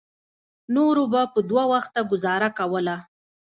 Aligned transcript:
نورو 0.75 1.03
به 1.11 1.21
په 1.33 1.39
دوه 1.49 1.63
وخته 1.73 1.99
ګوزاره 2.11 2.49
کوله. 2.57 2.95